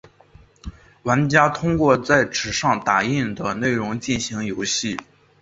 [1.03, 4.97] 玩家通过在纸上打印的内容进行游戏。